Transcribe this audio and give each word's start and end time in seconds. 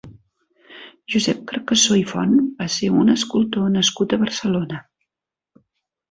Josep 1.15 1.41
Carcassó 1.51 1.97
i 1.99 2.01
Font 2.11 2.33
va 2.61 2.67
ser 2.75 2.89
un 3.01 3.13
escultor 3.15 3.67
nascut 3.75 4.15
a 4.17 4.19
Barcelona. 4.23 4.81